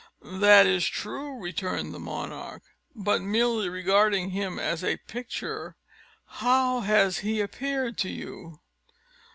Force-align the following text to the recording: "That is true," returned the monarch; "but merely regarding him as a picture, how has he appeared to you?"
"That 0.39 0.65
is 0.65 0.87
true," 0.87 1.37
returned 1.39 1.93
the 1.93 1.99
monarch; 1.99 2.63
"but 2.95 3.21
merely 3.21 3.69
regarding 3.69 4.31
him 4.31 4.57
as 4.57 4.83
a 4.83 4.97
picture, 4.97 5.75
how 6.25 6.79
has 6.79 7.19
he 7.19 7.39
appeared 7.39 7.99
to 7.99 8.09
you?" 8.09 8.61